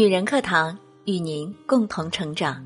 [0.00, 2.64] 女人课堂与您共同成长，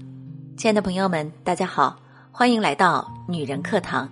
[0.57, 1.97] 亲爱的朋友们，大家好，
[2.31, 4.09] 欢迎来到女人课堂，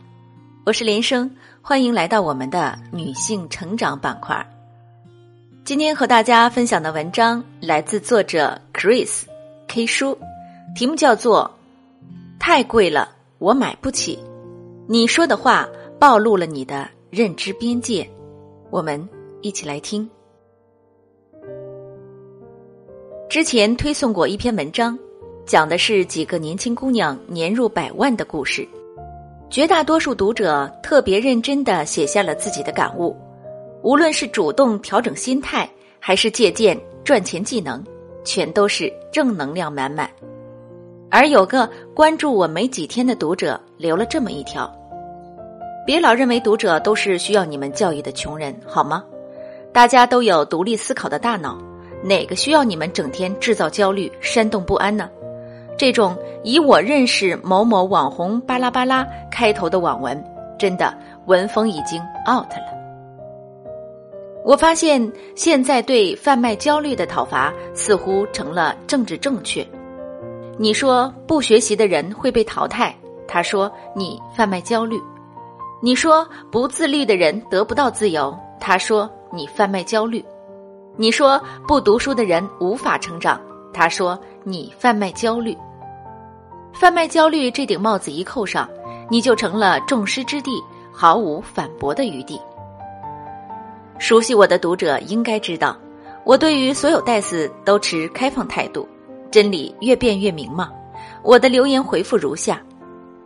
[0.67, 1.31] 我是连生，
[1.61, 4.45] 欢迎来到我们的女性成长板块。
[5.63, 9.23] 今天和大家分享的文章来自作者 Chris
[9.69, 10.19] K 书，
[10.75, 11.49] 题目叫做
[12.41, 13.09] 《太贵了，
[13.39, 14.17] 我买不起》，
[14.89, 15.69] 你说的话
[16.01, 18.11] 暴露了你的认知边界，
[18.69, 19.09] 我们
[19.43, 20.11] 一起来听。
[23.33, 24.99] 之前推送过一篇文章，
[25.47, 28.69] 讲的是几个年轻姑娘年入百万的故事。
[29.49, 33.17] 绝大多数读者特别认真的写下了自己的感悟，
[33.83, 35.67] 无论是主动调整心态，
[35.99, 37.83] 还是借鉴赚钱技能，
[38.23, 40.11] 全都是正能量满满。
[41.11, 44.71] 而有个关注我没几天的读者留了这么一条：
[45.87, 49.03] 别老认为读者都是需要你们教育的穷人，好吗？
[49.73, 51.72] 大家都有独立思考的大脑。
[52.03, 55.09] 哪个需要你们整天制造焦虑、煽动不安呢？
[55.79, 60.23] 这种以我认识某某网红巴拉巴拉开头的网文，
[60.59, 62.73] 真的文风已经 out 了。
[64.45, 69.67] 我发现现在对贩卖焦虑的讨伐似乎成了政治正确。
[70.59, 72.95] 你说不学习的人会被淘汰，
[73.27, 74.99] 他说你贩卖焦虑；
[75.81, 80.25] 你说不自律的人得不到自由，他说你贩卖焦虑。
[80.95, 83.41] 你说不读书的人无法成长，
[83.73, 85.57] 他说你贩卖焦虑，
[86.75, 88.69] 贩卖焦虑这顶帽子一扣上，
[89.09, 90.51] 你就成了众矢之的，
[90.93, 92.39] 毫无反驳的余地。
[93.99, 95.75] 熟悉我的读者应该知道，
[96.25, 98.87] 我对于所有代词都持开放态度，
[99.31, 100.71] 真理越辩越明嘛。
[101.23, 102.63] 我的留言回复如下：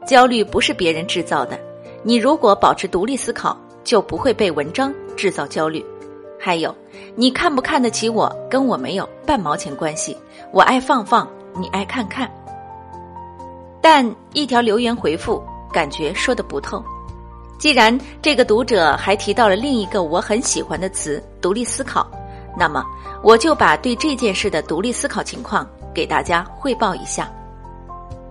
[0.07, 1.59] 焦虑不是别人制造的，
[2.05, 5.85] 你如果保持独立思考，就不会被文章制造焦虑。
[6.47, 6.73] 还有，
[7.17, 10.17] 你看不看得起我，跟我没有半毛钱关系。
[10.53, 12.31] 我爱放放，你爱看看。
[13.81, 15.43] 但一条留言回复，
[15.73, 16.81] 感觉说的不透。
[17.59, 22.09] 既然这个读者还提到了另一个我很喜欢的词“独立思考”，
[22.57, 22.85] 那么
[23.25, 27.29] 我就把对这件事的独立思考情况给大家汇报一下。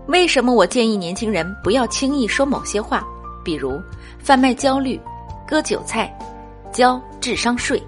[0.08, 3.06] 为什么我建议年轻人不要轻易说某些话，
[3.44, 3.78] 比如
[4.18, 4.98] 贩卖焦虑、
[5.46, 6.18] 割韭菜、
[6.72, 7.84] 交智商税？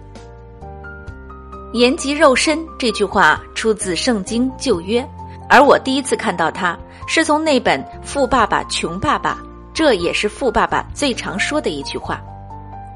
[1.73, 5.05] 言及肉身这句话出自圣经旧约，
[5.49, 9.37] 而我第一次看到它是从那本《富爸爸穷爸爸》，
[9.73, 12.21] 这也是富爸爸最常说的一句话。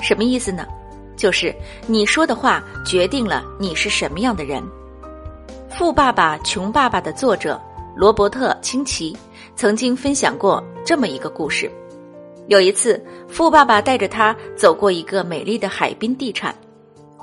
[0.02, 0.66] 什么意思呢？
[1.18, 1.54] 就是
[1.86, 4.64] 你说的话决定了你是什么样的人。
[5.70, 7.62] 《富爸爸穷爸爸》的作者
[7.96, 9.16] 罗伯特清崎
[9.56, 11.70] 曾经分享过这么一个故事：
[12.48, 16.56] 有一次，富爸爸带着他走过一个美丽的海滨地产。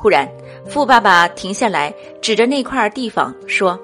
[0.00, 0.28] 忽然，
[0.68, 1.92] 富爸爸停下来，
[2.22, 3.76] 指着那块地方说：“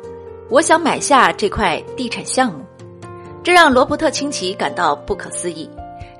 [0.48, 2.64] 我想买下这块地产项目。”
[3.42, 5.68] 这让罗伯特清崎感到不可思议。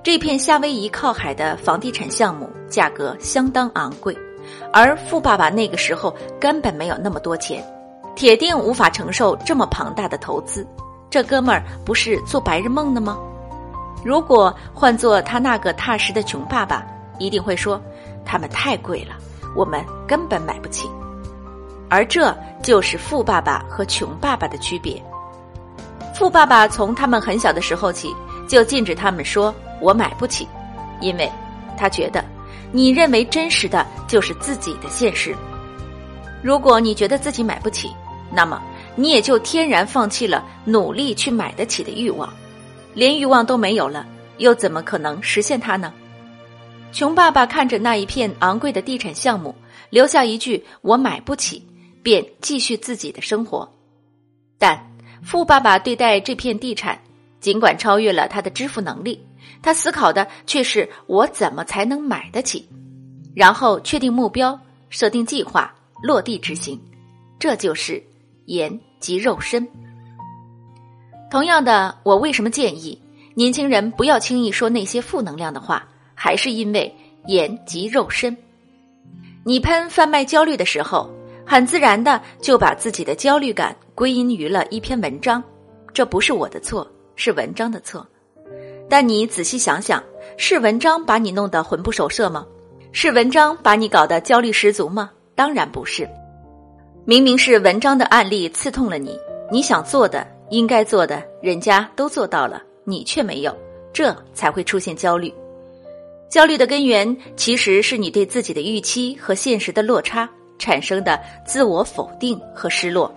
[0.03, 4.17] 这片夏威夷靠海的房地产项目价格相当昂贵，
[4.73, 7.65] 而富爸爸那个时候根本没有那么多钱，
[8.17, 10.67] 铁定无法承受这么庞大的投资。
[11.09, 13.17] 这哥们儿不是做白日梦的吗？
[14.05, 16.85] 如果换做他那个踏实的穷爸爸，
[17.21, 17.81] 一定会说
[18.27, 19.15] ：“他们太贵了。”
[19.55, 20.89] 我们根本买不起，
[21.89, 25.03] 而这就是富爸爸和穷爸爸的区别。
[26.15, 28.15] 富爸爸从他们很小的时候起
[28.49, 30.47] 就禁止他们说“我买不起”，
[31.01, 31.31] 因为
[31.77, 32.25] 他觉得
[32.71, 35.35] 你认为真实的就是自己的现实。
[36.43, 37.91] 如果你觉得自己买不起，
[38.31, 38.61] 那么
[38.97, 42.33] 你也就天然放弃了努力去买得起的欲望，
[42.93, 44.07] 连欲望都没有了，
[44.39, 45.93] 又怎么可能实现它呢？
[46.95, 49.53] 穷爸爸看着那一片昂贵的地产项目，
[49.91, 51.61] 留下一句“我买不起”，
[52.05, 53.69] 便继续自己的生活。
[54.61, 54.81] 但
[55.21, 56.97] 富爸爸对待这片地产，
[57.41, 59.21] 尽管超越了他的支付能力，
[59.61, 62.65] 他思考的却是“我怎么才能买得起”，
[63.35, 64.57] 然后确定目标，
[64.89, 66.81] 设定计划，落地执行。
[67.41, 68.01] 这就是
[68.47, 69.69] 言及肉身。
[71.29, 73.03] 同样的，我为什么建议
[73.35, 75.89] 年轻人不要轻易说那些负能量的话？
[76.15, 76.95] 还是因为
[77.27, 78.37] 言及肉身，
[79.45, 81.11] 你喷贩卖焦虑的时候，
[81.47, 85.43] 很自然的就把自己的焦虑感归因于了一篇文章，
[85.93, 88.07] 这不是我的错，是文章的错。
[88.89, 90.03] 但你仔细想想，
[90.37, 92.47] 是文章把你弄得魂不守舍吗？
[92.93, 95.11] 是文章把你搞得焦虑十足吗？
[95.35, 96.09] 当然不是，
[97.05, 99.19] 明明是文章的案例刺痛了你，
[99.51, 103.57] 你想做的、应该做的，人家都做到了，你却没有，
[103.93, 105.33] 这才会出现焦虑。
[106.29, 110.29] 焦虑的根源其实是你对自己的预期和现实的落差
[110.59, 113.13] 产生的自我否定和失落。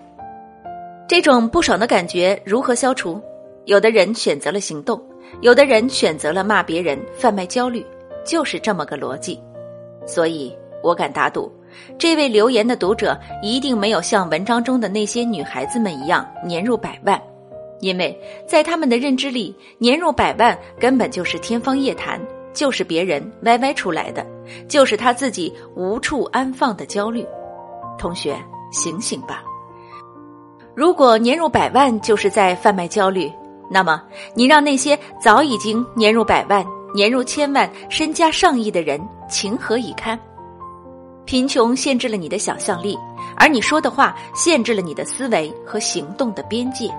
[1.08, 3.22] 这种不爽的感觉如何消除？
[3.66, 5.02] 有的人选择了行动，
[5.42, 7.86] 有的人选择了骂别人、贩卖焦虑，
[8.26, 9.40] 就是这么个逻辑。
[10.06, 11.52] 所以我敢打赌，
[11.98, 17.22] 这位留言的读者一定没有像文章中的那些女孩子们一样年入百万，
[17.82, 22.22] 因为在他们的认知里，年入百万根本就是天方夜谭，
[22.54, 24.26] 就是别人歪歪出来的，
[24.68, 27.26] 就是他自己无处安放的焦虑。
[27.98, 28.38] 同学，
[28.72, 29.44] 醒醒吧！
[30.76, 33.32] 如果年入百万就是在贩卖焦虑，
[33.70, 34.04] 那么
[34.36, 40.20] 你让那些早已经年入百万、年入千万、身家上亿的人情何以堪？
[41.26, 42.98] 贫穷限制了你的想象力，
[43.36, 46.90] 而你说的话限制了你的思维和行动的边界。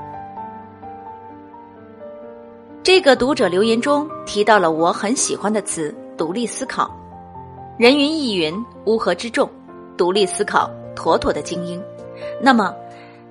[2.88, 6.90] 这个读者留言中提到了我很喜欢的词“独立思考”。
[7.79, 9.46] 人云亦云，乌合之众，
[9.99, 11.79] 独立思考，妥妥的精英。
[12.40, 12.75] 那么。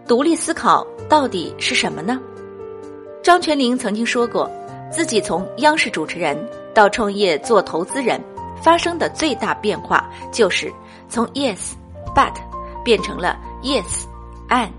[0.08, 2.22] 独立思考到底是什么呢？
[3.24, 4.48] 张泉灵曾经说过，
[4.92, 6.38] 自己从央视主持人
[6.72, 8.24] 到创业做投资人，
[8.62, 10.72] 发生的最大变化就是
[11.10, 11.72] 从 yes
[12.16, 12.32] but
[12.86, 14.06] 变成了 yes
[14.50, 14.70] and。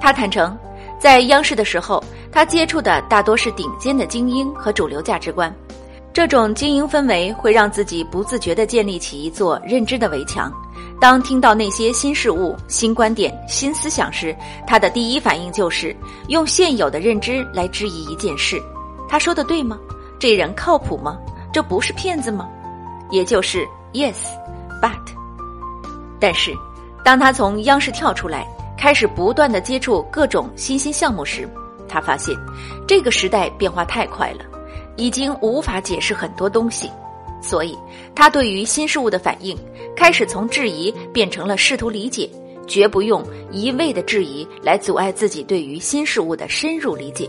[0.00, 0.56] 他坦诚，
[0.96, 2.00] 在央视的时候，
[2.32, 5.54] 他接触的大多是顶尖的精英和主流价值观，
[6.12, 10.52] 这种精英氛围会让自己不自觉地建立起一座认知的围墙。
[11.00, 14.36] 当听到那些新事物、新观点、新思想时，
[14.66, 15.96] 他的第一反应就是
[16.28, 18.60] 用现有的认知来质疑一件事：
[19.08, 19.78] 他说的对吗？
[20.18, 21.18] 这人靠谱吗？
[21.52, 22.48] 这不是骗子吗？
[23.10, 24.92] 也就是 yes，but。
[26.20, 26.54] 但是，
[27.02, 31.48] 当他从央视跳出来，开始不断的接触各种新兴项目时，
[31.90, 32.36] 他发现
[32.86, 34.44] 这个时代变化太快了，
[34.96, 36.88] 已经无法解释很多东西。
[37.42, 37.76] 所以，
[38.14, 39.56] 他对于新事物的反应
[39.96, 42.30] 开始从质疑变成了试图理解，
[42.66, 47.28] 绝不用一味的质疑来阻碍自己对于新事物的深入理解。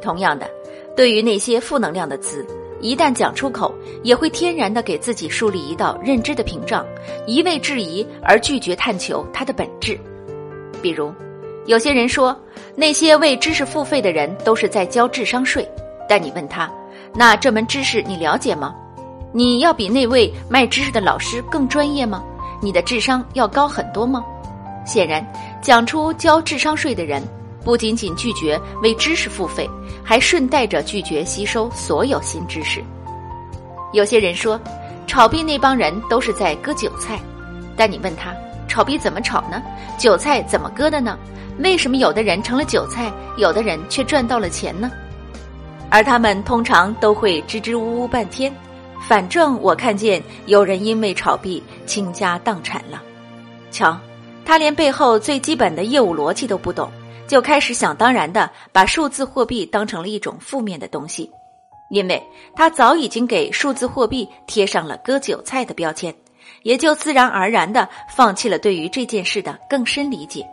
[0.00, 0.50] 同样的，
[0.96, 2.46] 对于那些负能量的词，
[2.80, 6.86] 一旦讲出口，也会天然的给自己树立一道认知的屏障，
[7.26, 9.98] 一味质疑而拒绝探求它的本质。
[10.80, 11.12] 比如，
[11.66, 12.34] 有些人说
[12.78, 15.68] 那些为知识付费的人都是在交智商税，
[16.08, 16.70] 但你问他，
[17.12, 18.72] 那这门知识你了解吗？
[19.32, 22.22] 你要比那位卖知识的老师更专业吗？
[22.62, 24.24] 你的智商要高很多吗？
[24.86, 25.26] 显然，
[25.60, 27.20] 讲出交智商税的人，
[27.64, 29.68] 不仅仅拒绝为知识付费，
[30.04, 32.80] 还顺带着拒绝吸收所有新知识。
[33.92, 34.58] 有些人说，
[35.08, 37.18] 炒币那帮人都是在割韭菜，
[37.76, 38.32] 但你问他，
[38.68, 39.60] 炒币怎么炒呢？
[39.98, 41.18] 韭菜怎么割的呢？
[41.58, 44.90] 为什么有的人成了韭菜，有的人却赚到了钱呢？
[45.90, 48.54] 而他们通常都会支支吾吾半天。
[49.06, 53.00] 反正我看见有人因为炒币倾家荡产了，
[53.70, 53.96] 瞧，
[54.44, 56.90] 他连背后最基本的业务逻辑都不懂，
[57.26, 61.30] 就开始想当然的把数字货币当成了一种负面的东西，
[61.90, 62.22] 因为
[62.56, 66.12] 他早已经给数字货币贴上了割韭菜的标签，
[66.64, 70.44] 也就自然而然的放弃了对于这件事的更深理解。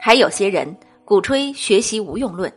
[0.00, 0.74] 还有些人
[1.04, 2.50] 鼓吹学习无用论。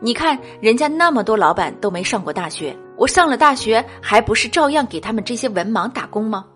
[0.00, 6.46] 你看，人家那么多老板都没上过大学，我上了大学，还不是照样给他们这些文盲打工吗？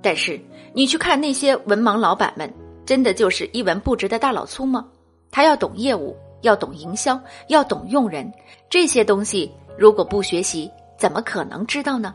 [0.00, 0.40] 但是
[0.72, 2.52] 你去看那些文盲老板们，
[2.86, 4.86] 真的就是一文不值的大老粗吗？
[5.32, 8.32] 他要懂业务，要懂营销，要懂用人，
[8.70, 12.14] 这些东西如果不学习，怎么可能知道呢？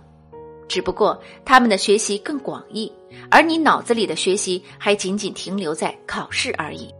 [0.67, 2.91] 只不过他们的学习更广义，
[3.29, 6.91] 而你脑子里的学习还仅仅停留在考试而已。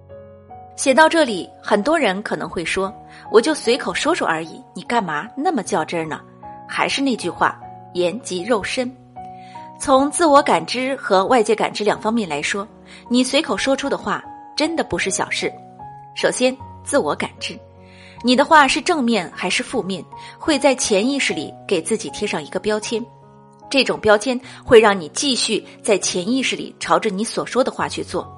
[0.75, 2.94] 写到这里，很多人可能会说
[3.32, 6.20] ：“我就随口说说而已，你干嘛那么较真呢？”
[6.67, 7.58] 还是那句话，
[7.94, 8.94] 言及肉身。
[9.79, 12.67] 从自我感知和外界感知两方面来说，
[13.08, 14.22] 你随口说出的话
[14.55, 15.51] 真的不是小事。
[16.13, 17.58] 首先，自我感知，
[18.22, 20.03] 你的话是正面还是负面，
[20.38, 23.03] 会在潜意识里给自己贴上一个标签，
[23.70, 28.29] 这种标签会让你继续在潜意识里朝着你所说的话去做，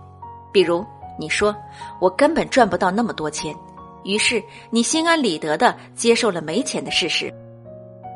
[0.52, 0.86] 比如。
[1.18, 1.56] 你说
[2.00, 3.56] 我根本赚不到那么多钱，
[4.04, 7.34] 于是你心安理得的接受了没钱的事实。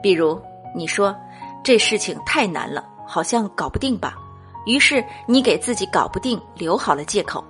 [0.01, 0.39] 比如
[0.75, 1.15] 你说
[1.63, 4.15] 这事情太难了，好像搞不定吧，
[4.65, 7.43] 于是你给自己搞不定留好了借口。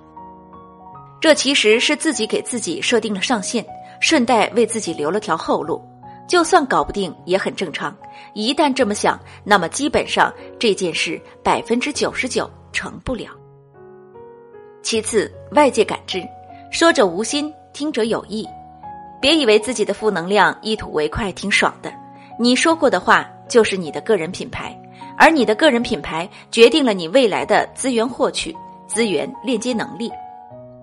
[1.20, 3.64] 这其实是自己给自己设定了上限，
[4.00, 5.80] 顺带为自己留了条后路。
[6.28, 7.94] 就算搞不定也很正常，
[8.32, 13.30] 一旦这么想，那么基本上这件事百分之九十九成不了。
[14.82, 16.22] 其次，外界感知，
[16.70, 18.46] 说者无心，听者有意。
[19.20, 21.92] 别以为自己的负能量一吐为快，挺爽的。
[22.38, 24.76] 你说过的话就是你的个人品牌，
[25.16, 28.54] 而你的个人品牌决定了你未来的资源获取、
[28.88, 30.10] 资源链接能力。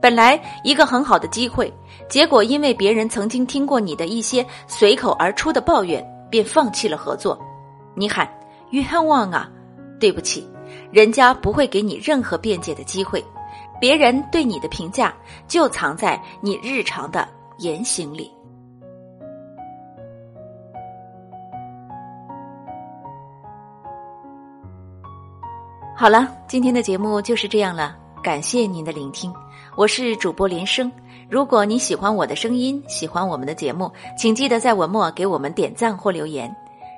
[0.02, 1.72] 本来一个很好的机会，
[2.08, 7.38] 结果因为别人曾经听过你的一些随口而出的抱怨，便放弃了合作。
[7.96, 8.32] 你喊
[8.70, 9.50] 冤枉啊！
[10.00, 10.50] 对不起，
[10.90, 13.22] 人家不会给你任何辩解的机会。
[13.80, 15.14] 别人对你的评价
[15.48, 17.28] 就藏在你日常的
[17.60, 18.32] 言行里。
[25.96, 29.34] 好了，今天的节目就是这样了，感谢您的聆听，
[29.76, 30.90] 我是主播连生。
[31.30, 36.54] 如果你喜欢我的声音，喜欢我们的节目，请记得在文末给我们点赞或留言。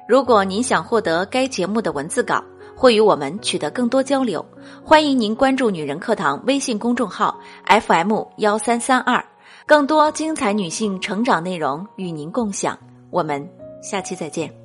[0.08, 2.44] 如果您想获得该节目的文字稿，
[2.82, 4.44] 会与我们取得更多交流，
[4.84, 9.24] 欢迎您关注“女人课堂”微信公众号 FM 幺三三二，
[9.68, 12.76] 更多精彩女性成长内容与您共享。
[13.12, 13.48] 我们
[13.84, 14.61] 下期再见。